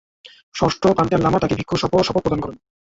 ষষ্ঠ 0.55 0.83
Panchen 0.97 1.19
Lama 1.23 1.39
তাকে 1.39 1.57
ভিক্ষুর 1.59 1.81
শপথ 1.81 2.05
প্রদান 2.23 2.39
করেন। 2.41 2.57